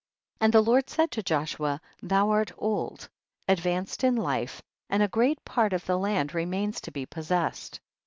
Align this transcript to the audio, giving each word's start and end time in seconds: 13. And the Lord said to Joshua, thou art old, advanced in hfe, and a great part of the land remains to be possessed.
13. 0.39 0.45
And 0.47 0.53
the 0.55 0.61
Lord 0.67 0.89
said 0.89 1.11
to 1.11 1.21
Joshua, 1.21 1.79
thou 2.01 2.31
art 2.31 2.51
old, 2.57 3.07
advanced 3.47 4.03
in 4.03 4.15
hfe, 4.15 4.59
and 4.89 5.03
a 5.03 5.07
great 5.07 5.45
part 5.45 5.73
of 5.73 5.85
the 5.85 5.99
land 5.99 6.33
remains 6.33 6.81
to 6.81 6.91
be 6.91 7.05
possessed. 7.05 7.79